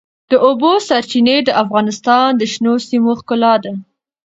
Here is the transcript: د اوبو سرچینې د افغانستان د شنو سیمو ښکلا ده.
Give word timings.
د 0.31 0.33
اوبو 0.45 0.71
سرچینې 0.87 1.37
د 1.43 1.49
افغانستان 1.63 2.27
د 2.37 2.41
شنو 2.53 2.73
سیمو 2.87 3.11
ښکلا 3.19 3.53
ده. 3.63 3.73